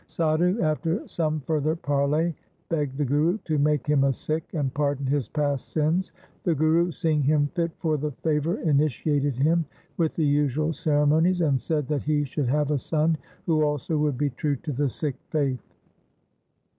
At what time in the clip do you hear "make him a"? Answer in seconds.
3.59-4.11